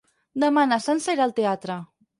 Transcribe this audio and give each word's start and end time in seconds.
Demà 0.43 0.63
na 0.71 0.81
Sança 0.87 1.17
irà 1.19 1.29
al 1.29 1.37
teatre. 1.43 1.79